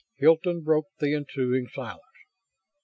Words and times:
Hilton 0.15 0.63
broke 0.63 0.87
the 0.99 1.13
ensuing 1.13 1.67
silence. 1.67 2.01